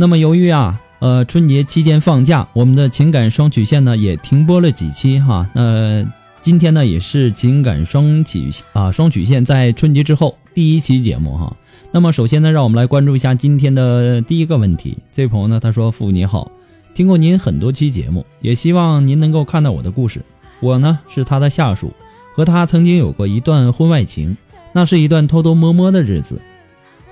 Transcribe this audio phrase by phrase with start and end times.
[0.00, 5.46] 那么由于啊，呃，春节期间放假，我们的情感双曲线呢也停播了几期哈。
[5.54, 6.02] 那
[6.40, 11.54] 今天呢也是情感双曲啊双曲线在春节之后第一期节目哈。
[11.92, 14.96] 那么首先呢，让我们来关注一下今天的第一个问题。
[15.12, 16.50] 这位朋友呢他说：“父你好，
[16.94, 20.22] 听过您很多期节目，也希望您能够看到我的故事。
[20.60, 21.92] 我呢是他的下属，
[22.34, 24.34] 和他曾经有过一段婚外情，
[24.72, 26.40] 那是一段偷偷摸摸的日子，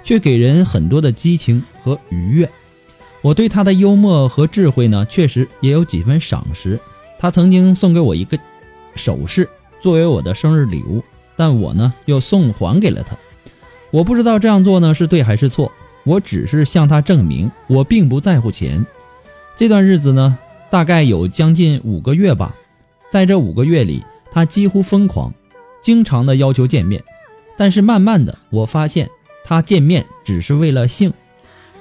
[0.02, 2.48] 却给人很多的激情和愉悦。”
[3.20, 6.78] 我对他的幽默和智慧呢，确实也有几分赏识。
[7.18, 8.38] 他曾经送给我一个
[8.94, 9.48] 首饰
[9.80, 11.02] 作为我的生日礼物，
[11.36, 13.16] 但我呢又送还给了他。
[13.90, 15.72] 我不知道这样做呢是对还是错，
[16.04, 18.84] 我只是向他证明我并不在乎钱。
[19.56, 20.38] 这段日子呢，
[20.70, 22.54] 大概有将近五个月吧。
[23.10, 25.34] 在这五个月里，他几乎疯狂，
[25.80, 27.02] 经常的要求见面。
[27.56, 29.10] 但是慢慢的，我发现
[29.44, 31.12] 他见面只是为了性。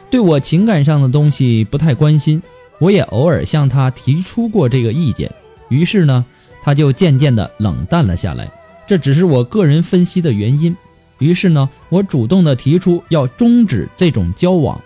[0.09, 2.41] 对我情感上的东西不太关心，
[2.79, 5.29] 我也偶尔向他提出过这个意见，
[5.69, 6.25] 于是呢，
[6.63, 8.50] 他就渐渐的冷淡了下来。
[8.88, 10.75] 这只是我个人分析的原因。
[11.19, 14.79] 于是呢，我主动的提出要终止这种交往。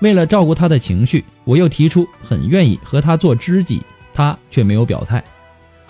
[0.00, 3.82] 为了照顾他的情绪，我又提出很愿意和他做知己，
[4.12, 5.24] 他却没有表态。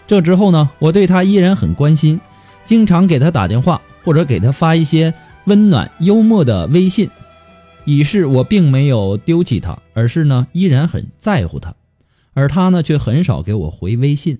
[0.06, 2.20] 这之后呢，我对他依然很关心，
[2.64, 5.12] 经常给他打电话或者给他发一些
[5.46, 7.10] 温暖幽默的微信。
[7.86, 11.74] 以示我并没有丢弃他，而是呢依然很在乎他，
[12.34, 14.38] 而他呢却很少给我回微信。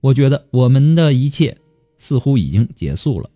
[0.00, 1.56] 我觉得我们的一切
[1.96, 3.30] 似乎已经结束了。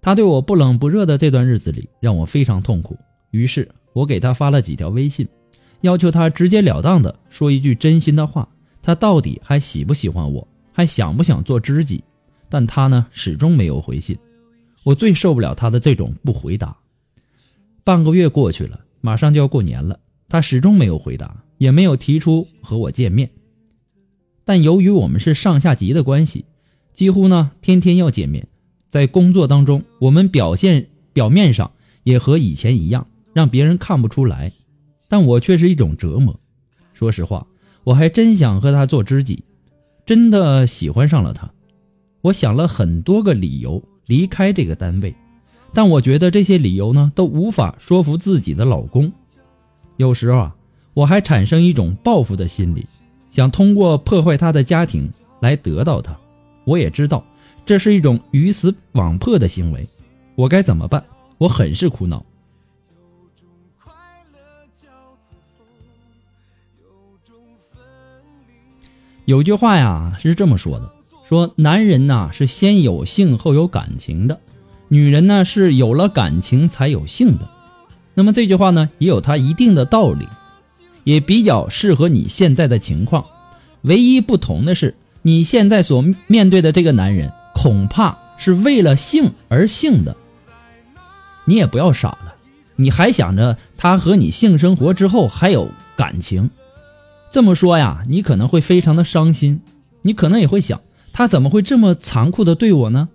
[0.00, 2.98] 他对我不冷不热的这段日子里让我非常痛苦。
[3.30, 5.26] 于是我给他发了几条微信，
[5.82, 8.48] 要求他直截了当的说一句真心的话。
[8.82, 12.02] 他到底还喜不喜欢我，还想不想做知己？
[12.48, 14.18] 但他呢始终没有回信。
[14.82, 16.76] 我最受不了他的这种不回答。
[17.84, 18.80] 半个月过去了。
[19.00, 23.30] 马上就要过年了，他始终没有回答，也没有提出和我见面。
[24.44, 26.44] 但由于我们是上下级的关系，
[26.94, 28.46] 几乎呢天天要见面。
[28.88, 31.70] 在工作当中，我们表现表面上
[32.04, 34.52] 也和以前一样，让别人看不出来，
[35.08, 36.38] 但我却是一种折磨。
[36.94, 37.46] 说实话，
[37.84, 39.44] 我还真想和他做知己，
[40.06, 41.50] 真的喜欢上了他。
[42.22, 45.14] 我想了很多个理由离开这个单位。
[45.74, 49.12] 但我觉得这些理由呢，都无法说服自己的老公。
[49.96, 50.56] 有时候啊，
[50.94, 52.86] 我还产生一种报复的心理，
[53.30, 55.08] 想通过破坏他的家庭
[55.40, 56.16] 来得到他。
[56.64, 57.24] 我也知道
[57.64, 59.86] 这是一种鱼死网破的行为，
[60.34, 61.04] 我该怎么办？
[61.36, 62.24] 我很是苦恼。
[69.26, 70.90] 有句话呀是这么说的：
[71.24, 74.40] 说男人呐是先有性后有感情的。
[74.88, 77.48] 女人呢是有了感情才有性的，
[78.14, 80.26] 那么这句话呢也有它一定的道理，
[81.04, 83.24] 也比较适合你现在的情况。
[83.82, 90.16] 唯一不同的是，你现在所面对的这个男人恐怕是为了性而性的。
[91.44, 92.34] 你也不要傻了，
[92.76, 96.50] 你还想着他和你性生活之后还有感情，
[97.30, 99.60] 这么说呀，你可能会非常的伤心，
[100.02, 100.80] 你可能也会想，
[101.12, 103.08] 他怎么会这么残酷的对我呢？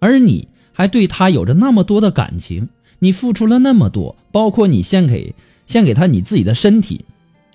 [0.00, 2.68] 而你还对他有着那么多的感情，
[2.98, 5.34] 你付出了那么多，包括你献给
[5.66, 7.02] 献给他你自己的身体，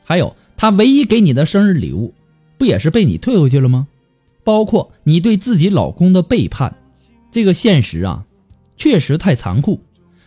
[0.03, 2.13] 还有他唯一给你的生日礼物，
[2.57, 3.87] 不也是被你退回去了吗？
[4.43, 6.75] 包括你对自己老公的背叛，
[7.31, 8.23] 这个现实啊，
[8.77, 9.79] 确实太残酷。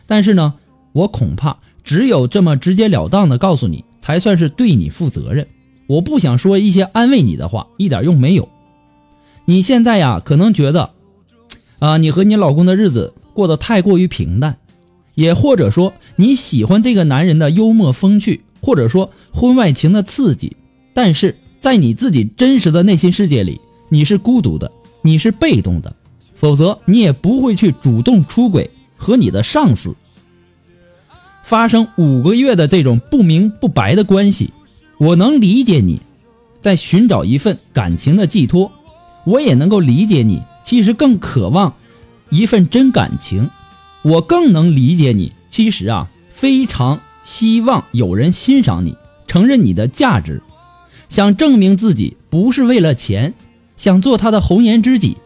[0.06, 0.55] 但是呢，
[0.93, 5.49] 我恐怕只有这么直截了当的告诉你，才算是对你负责任。
[5.89, 8.49] 我不想说一些安慰你的话，一点用没有。
[9.44, 10.93] 你现在呀，可能觉得，
[11.82, 14.56] 啊，你和你老公的日子过得太过于平淡，
[15.17, 20.56] 也或者说你喜欢这个男人的幽默风趣，或者说婚外情的刺激。
[20.94, 24.70] 但是在你自己真实的内心世界里，你是孤独的，
[25.02, 25.93] 你是被动的，
[26.37, 29.93] 否则你也不会去主动出轨和你的上司
[31.43, 34.52] 发生五个月的这种不明不白的关系。
[34.99, 36.00] 我能理解你，
[36.61, 38.70] 在寻找一份感情的寄托，
[39.25, 41.75] 我也能够理解你，其实更渴望
[42.31, 43.50] 一份真感情。
[44.03, 50.43] 我更能理解你，其实啊，非常希望有人欣赏你，承认你的价值，
[51.09, 53.35] 想证明自己不是为了钱，
[53.76, 55.17] 想做他的红颜知己。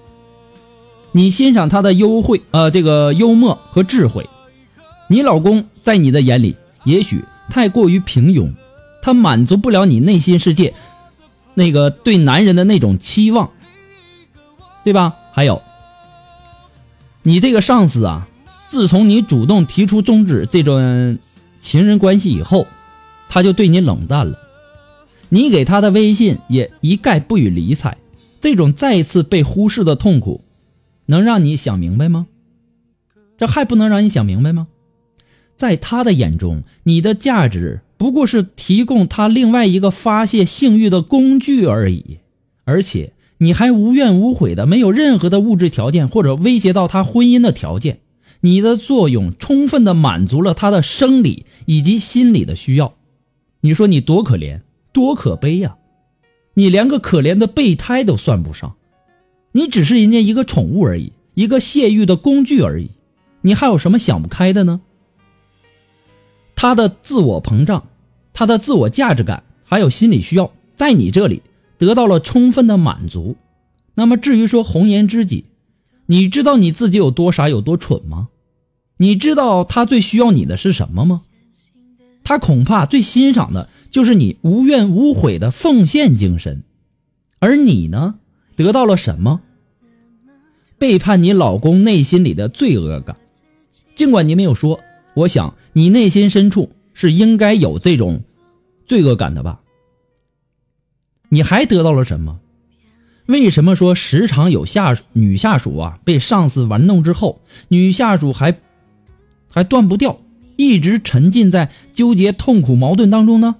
[1.13, 4.29] 你欣赏他的优惠，呃，这个幽默和智慧。
[5.09, 8.53] 你老公在你的眼里也许太过于平庸。
[9.01, 10.75] 他满足不了你内心世界
[11.55, 13.51] 那个对男人的那种期望，
[14.85, 15.15] 对吧？
[15.37, 15.61] 还有，
[17.23, 18.27] 你这个上司啊，
[18.71, 21.19] 自从你主动提出终止这段
[21.61, 22.67] 情人关系以后，
[23.29, 24.39] 他就对你冷淡了。
[25.29, 27.99] 你给他的微信也一概不予理睬。
[28.41, 30.43] 这种再一次被忽视的痛苦，
[31.05, 32.27] 能让你想明白吗？
[33.37, 34.69] 这还不能让你想明白吗？
[35.55, 37.83] 在他的眼中，你的价值。
[37.99, 42.21] 不过是提供他另外一个发泄性欲的工具而已，
[42.65, 48.01] 而且你还无怨无悔的，没有任何的物质条件或者威胁到他婚姻的条件，
[48.41, 52.95] 你的作用充分的满足了他的生理以及心理的需要。
[53.61, 54.61] 你说你多可怜，
[54.93, 55.77] 多可悲呀！
[56.55, 58.77] 你连个可怜的备胎都算不上，
[59.53, 62.91] 你只是人家一个宠物而已，一个泄欲的工具而已，
[63.43, 64.81] 你还有什么想不开的呢？
[66.55, 67.89] 他的自我膨胀，
[68.33, 71.43] 他的自我价值感，还有心理需要，在你这里
[71.79, 73.37] 得到了充分的满足。
[73.95, 75.47] 那么至于说红颜知己，
[76.07, 78.29] 你知道你自己有多傻有多蠢吗？
[78.99, 81.23] 你知道他最需要你的是什么吗？
[82.25, 86.63] 他恐怕最欣赏的就是你无怨无悔的奉献精神，
[87.39, 88.17] 而你呢，
[88.57, 89.43] 得到了什么？
[90.79, 93.17] 背叛你老公内心里的罪恶感，
[93.95, 94.81] 尽管你没有说。
[95.15, 98.23] 我想你内心深处是应该有这种
[98.87, 99.63] 罪恶感的吧？
[101.29, 102.41] 你还得到了什么？
[103.27, 108.59] 为什么说时常有下女下属啊被上司玩弄之后，女下属还
[109.51, 110.19] 还断不掉，
[110.57, 113.57] 一直沉浸在纠结、痛苦、矛盾当中呢？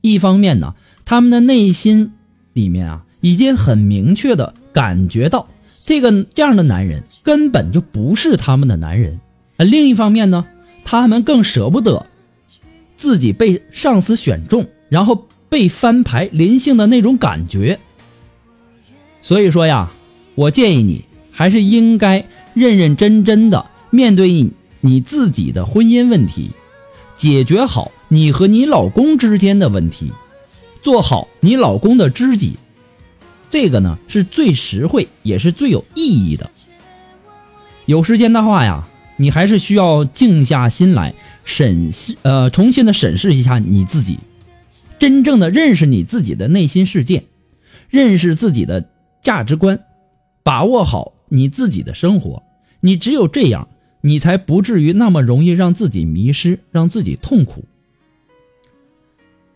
[0.00, 2.12] 一方面呢，他们的内心
[2.52, 5.48] 里面啊已经很明确的感觉到，
[5.84, 9.20] 这个这样的男人根本就不是他们的男人。
[9.56, 10.46] 而另一方面呢？
[10.82, 12.06] 他们更舍不得
[12.96, 17.78] 自己被上司选中，然后被翻牌临幸的那种感觉。
[19.20, 19.90] 所以说呀，
[20.34, 26.52] 我建议你还是应该认认真真的面对你自己的婚姻问题，
[27.16, 30.10] 解决好你和你老公之间的问题，
[30.80, 32.56] 做好你老公的知己。
[33.50, 36.48] 这个呢是最实惠也是最有意义的。
[37.84, 38.86] 有时间的话呀。
[39.16, 41.12] 你还是需要静下心来
[41.44, 44.18] 审视，呃，重新的审视一下你自己，
[45.00, 47.24] 真正的认识你自己的内心世界，
[47.88, 48.90] 认识自己的
[49.22, 49.82] 价值观，
[50.42, 52.42] 把握好你自己的生活。
[52.80, 53.68] 你只有这样，
[54.02, 57.64] 你才不至于那么容易让自己迷失，让自己痛苦。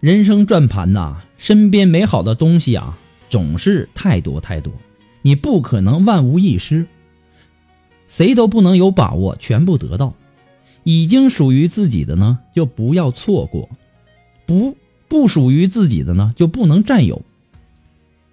[0.01, 2.99] 人生转盘呐，身边美好的东西啊，
[3.29, 4.73] 总是太多太多，
[5.21, 6.87] 你不可能万无一失。
[8.09, 10.15] 谁都不能有把握全部得到，
[10.85, 13.69] 已经属于自己的呢，就不要错过；
[14.47, 14.75] 不
[15.15, 17.23] 不属于自己的呢，就不能占有。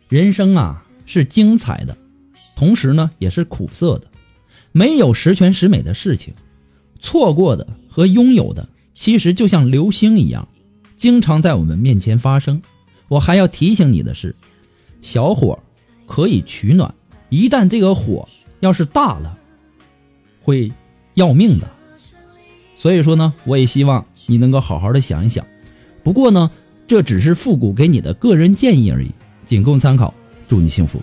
[0.09, 1.95] 人生啊是精彩的，
[2.55, 4.07] 同时呢也是苦涩的，
[4.71, 6.33] 没有十全十美的事情。
[7.00, 10.47] 错过的和拥有的，其实就像流星一样，
[10.97, 12.59] 经常在我们面前发生。
[13.09, 14.35] 我还要提醒你的是，
[15.03, 15.59] 小火
[16.07, 16.95] 可以取暖，
[17.29, 18.27] 一旦这个火
[18.59, 19.38] 要是大了。
[20.41, 20.71] 会
[21.13, 21.69] 要命的，
[22.75, 25.45] 所以说呢，我也希望你能够好好的想一想。
[26.03, 26.50] 不过呢，
[26.91, 29.10] 这只是复古给你的个人建议而已，
[29.45, 30.13] 仅供参考。
[30.50, 31.01] 祝你幸福。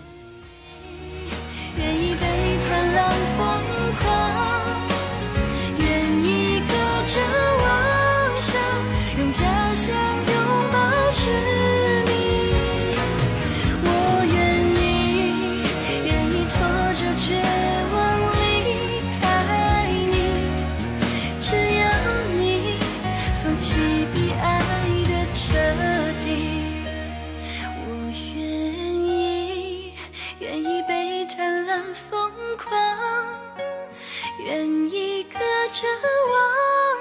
[35.71, 36.37] 着妄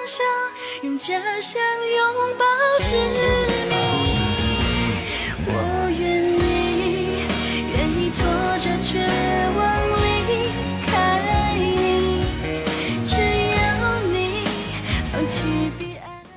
[0.06, 0.24] 想，
[0.82, 1.60] 用假象
[1.96, 2.44] 拥抱
[2.80, 2.86] 着
[3.70, 3.74] 你。
[5.46, 5.52] 我
[5.98, 6.00] 愿
[6.34, 7.24] 意，
[7.72, 8.20] 愿意拖
[8.58, 9.00] 着绝
[9.56, 9.60] 望
[10.02, 10.06] 离
[10.86, 10.92] 开
[11.56, 12.22] 你，
[13.06, 13.58] 只要
[14.12, 14.44] 你
[15.10, 15.42] 放弃
[15.78, 16.28] 比爱的。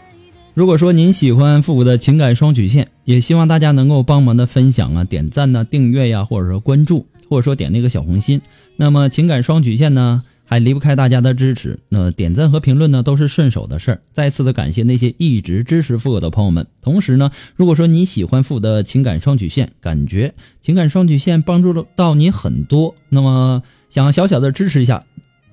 [0.53, 8.41] 如果说您喜欢复古的情感双曲线，也希望大家能够帮忙的分享啊、点赞呐、订阅呀、或者说关注，或者说点那个小红心。
[8.77, 11.79] 那么情感双曲线呢，还离不开大家的支持。
[11.87, 14.01] 那点赞和评论呢，都是顺手的事儿。
[14.11, 16.67] 再次的感谢那些一直支持复古的朋友们。
[16.81, 25.01] 同时呢，如果说你喜欢复古的情感双曲线，感觉情感双曲线帮助到你很多，那么想小小的支持一下，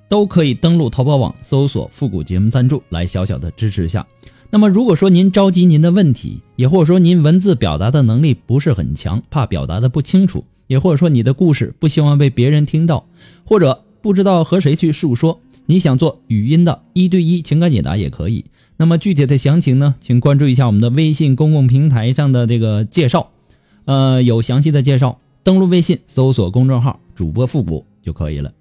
[0.09, 4.05] 都可以登录淘宝网搜索“复古节目赞助”来小小的支持一下。
[4.51, 13.07] 那么，如果说您着急您的问题，也或者说您文字表达的能力不是很强，怕表达的不清楚，也或者说你的故事不希望被别人听到，
[13.45, 18.45] 或者不知道和谁去诉说，你想做语音的一对一情感解答也可以。
[18.77, 23.31] 那么具体的详情呢，请关注一下我们的微信公共平台上的这个介绍，
[23.85, 25.19] 呃，有详细的介绍。
[25.43, 28.53] 登录微信搜索公众号“主播复古”就可以了。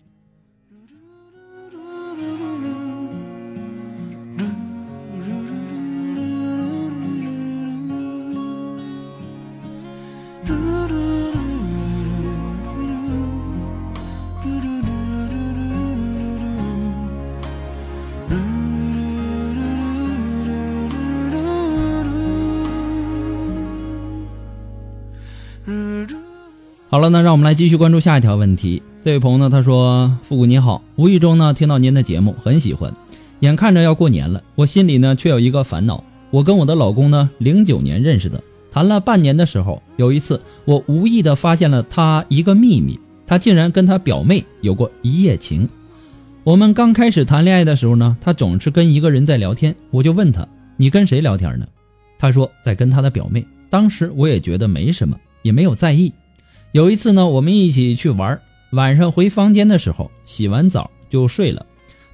[27.10, 28.82] 那让我们来继续关注下一条问题。
[29.04, 32.94] 这位朋友呢，他说：“复古你好，无意中呢听到您的节目，很喜欢。
[33.42, 36.04] 眼看着要过年了，我心里呢却有一个烦恼。
[36.32, 45.68] 我跟我的老公呢，零九年认识的，谈了半年的时候，有一次我无意的发现了他一个秘密，他竟然跟他表妹有过一夜情。
[46.44, 51.66] 我们刚开始谈恋爱的时候呢，他总是跟一个人在聊天，我就问他：你跟谁聊天呢？
[52.20, 53.46] 他说在跟他的表妹。
[53.70, 56.12] 当时我也觉得没什么，也没有在意。
[56.74, 58.40] 有一次呢，我们一起去玩，
[58.72, 61.66] 晚上回房间的时候，洗完澡就睡了。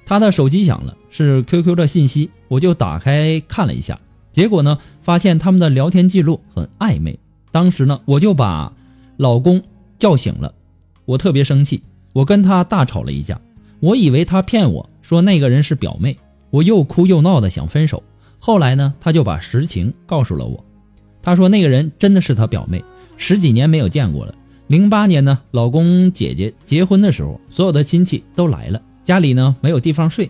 [0.06, 3.98] 他的手机响了，是 QQ 的信息，我就打开看了一下，
[4.32, 7.18] 结果呢，发现他们的聊天记录很暧昧。
[7.50, 8.72] 当时呢，我就把
[9.16, 9.62] 老公
[9.98, 10.54] 叫醒了，
[11.04, 11.82] 我特别生气，
[12.12, 13.40] 我跟他大吵了一架。
[13.80, 16.16] 我以为他骗我说那个人是表妹，
[16.50, 18.02] 我又哭又闹的想分手。
[18.38, 20.64] 后来呢，他就把实情告诉了我。
[21.22, 22.82] 他说那个人真的是他表妹，
[23.16, 24.34] 十几年没有见过了。
[24.74, 30.28] 零八年呢，老公姐姐结婚的时候，所有的亲戚都来了，家里呢没有地方睡，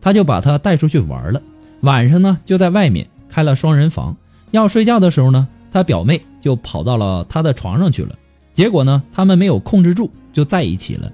[0.00, 1.42] 他就把她带出去玩了。
[1.82, 4.16] 晚上呢就在外面开了双人房，
[4.50, 8.16] 要睡觉的时候呢，他表妹就跑到了他的床上去了。
[8.54, 11.12] 结果呢，他们没有控制住，就在一起了。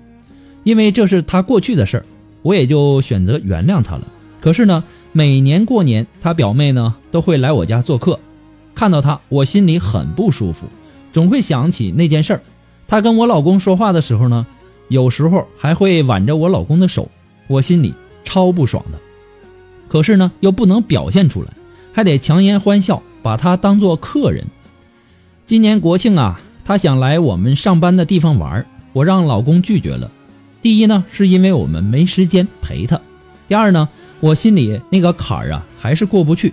[0.63, 2.07] 因为这是他过去的事儿，
[2.43, 4.07] 我也就选择原谅他了。
[4.41, 8.21] 可是呢，每年过年，他表妹呢都会来我家做客。
[8.77, 10.69] 看到他，我心里很不舒服，
[11.13, 12.43] 总会想起那件事儿。
[12.89, 14.45] 她跟我老公说话的时候呢，
[14.89, 17.09] 有时候还会挽着我老公的手，
[17.47, 18.99] 我心里超不爽的。
[19.89, 21.49] 可是呢，又不能表现出来，
[21.93, 24.47] 还得强颜欢笑，把他当做客人。
[25.47, 30.11] 今年国庆啊，他想来我们上班的地方玩，我让老公拒绝了。
[30.63, 32.99] 第一呢，是因为我们没时间陪他；
[33.47, 33.89] 第二呢，
[34.21, 36.53] 我心里那个坎儿啊，还是过不去。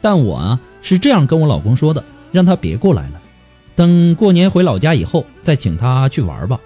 [0.00, 0.58] 但我啊。
[0.84, 3.21] 是这样跟我老公说的，让他别过来了，
[3.74, 6.60] 等过年回老家以后再请他去玩吧。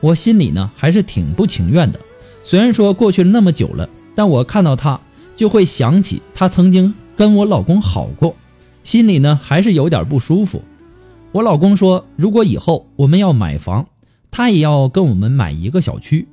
[0.00, 2.00] 我心里呢还是挺不情愿的，
[2.44, 5.00] 虽然说过去了那么久了，但我看到他
[5.36, 8.34] 就会想起他曾经跟我老公好过，
[8.82, 10.62] 心里呢还是有点不舒服。
[11.32, 13.86] 我老公说，如果以后我们要买房，
[14.30, 16.26] 他也要跟我们买一个小区。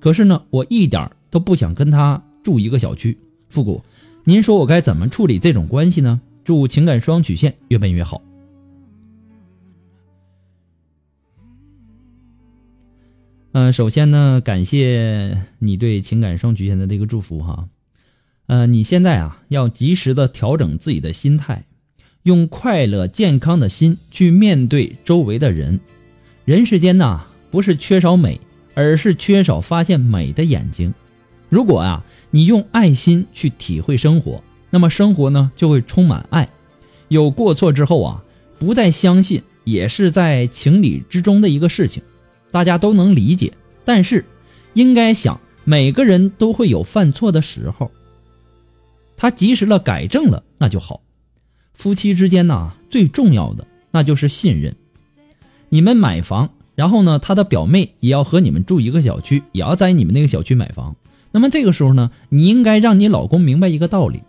[0.00, 3.16] 可是呢，我一点都不想跟他住一个小区。
[3.48, 3.82] 复古，
[4.24, 6.20] 您说我该怎么处理这种关系呢？
[6.44, 8.20] 祝情感双曲线越办越好。
[13.54, 17.68] 嗯，首先呢，感谢你对情感双曲线的这个祝福哈。
[18.46, 21.64] 呃，你现在啊，要及时的调整自己的心态，
[22.24, 25.78] 用快乐健康的心去面对周围的人。
[26.44, 27.20] 人世间呐，
[27.52, 28.40] 不是缺少美，
[28.74, 30.92] 而是缺少发现美的眼睛。
[31.48, 36.48] 如果啊，你用爱心去体会生活，那么生活呢，就会充满爱。
[37.06, 38.24] 有过错之后啊，
[38.58, 42.02] 不再相信，也是在情理之中的一个事情，
[42.54, 43.52] 大家都能理解。
[43.84, 44.24] 但是，
[44.74, 47.90] 应该想，每个人都会有犯错的时候。
[49.16, 51.00] 他及时了改正了，那就好。
[51.72, 54.76] 夫妻之间呢，最重要的那就是信任。
[55.68, 60.94] 你们买房，然后呢，他的表妹也要和你们住一个小区，也要在你们那个小区买房。
[61.32, 64.22] 那么这个时候呢，你应该让你老公明白一个道理：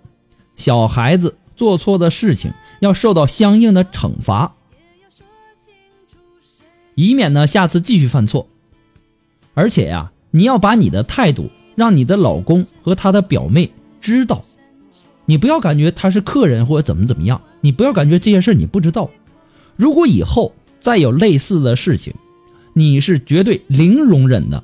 [0.55, 4.55] 小孩子做错的事情要受到相应的惩罚，
[6.95, 8.47] 以免呢下次继续犯错。
[9.53, 13.71] 而且呀，你要把你的态度让你的老公和他的表妹
[14.01, 14.43] 知道。
[15.25, 19.09] 你不要感觉他是客人或者怎么怎么样，你不要感觉这些事你不知道。
[19.75, 22.13] 如果以后再有类似的事情，
[22.73, 24.63] 你是绝对零容忍的。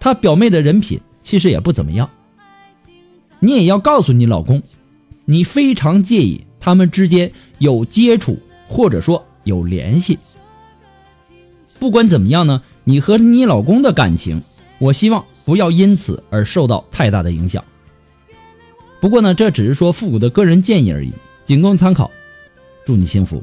[0.00, 2.10] 他表妹的人品其实也不怎么样，
[3.38, 4.62] 你也要告诉你老公，
[5.24, 10.18] 你非常介意他们之间有接触或者说有联系。
[11.78, 14.40] 不管怎么样呢，你和你老公的感情，
[14.78, 17.62] 我希望不要因此而受到太大的影响。
[19.00, 21.12] 不过呢，这只是说复古的个人建议而已，
[21.44, 22.10] 仅供参考。
[22.84, 23.42] 祝你幸福。